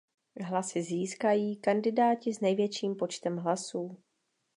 Hlasy 0.41 0.81
získají 0.81 1.55
kandidáti 1.55 2.33
s 2.33 2.39
největším 2.41 2.95
počtem 2.95 3.37
hlasů. 3.37 3.97